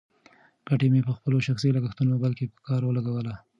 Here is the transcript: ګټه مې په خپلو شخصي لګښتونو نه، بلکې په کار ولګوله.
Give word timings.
ګټه 0.67 0.87
مې 0.93 1.01
په 1.07 1.13
خپلو 1.17 1.37
شخصي 1.47 1.69
لګښتونو 1.75 2.09
نه، 2.13 2.17
بلکې 2.23 2.45
په 2.53 2.59
کار 2.67 2.81
ولګوله. 2.85 3.33